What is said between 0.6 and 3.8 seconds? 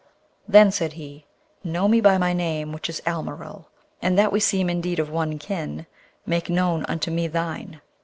said he, 'Know me by my name, which is Almeryl;